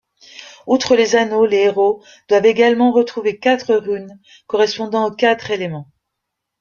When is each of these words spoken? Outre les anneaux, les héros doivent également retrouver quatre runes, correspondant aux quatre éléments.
Outre 0.65 0.95
les 0.95 1.15
anneaux, 1.15 1.45
les 1.45 1.57
héros 1.57 2.01
doivent 2.27 2.47
également 2.47 2.91
retrouver 2.91 3.37
quatre 3.37 3.75
runes, 3.75 4.19
correspondant 4.47 5.05
aux 5.05 5.13
quatre 5.15 5.51
éléments. 5.51 5.91